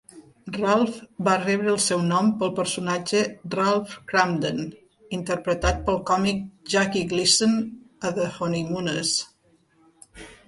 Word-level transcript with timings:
Ralph 0.59 0.93
va 1.25 1.33
rebre 1.41 1.67
el 1.73 1.77
seu 1.87 1.99
nom 2.05 2.29
pel 2.39 2.53
personatge 2.59 3.19
Ralph 3.55 3.91
Kramden, 4.11 4.63
interpretat 5.17 5.83
pel 5.89 5.99
còmic 6.11 6.39
Jackie 6.75 7.03
Gleason 7.13 7.55
a 8.09 8.11
"The 8.19 8.25
Honeymooners". 8.39 9.13